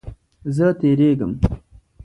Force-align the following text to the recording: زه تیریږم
زه 0.55 0.67
تیریږم 0.79 1.31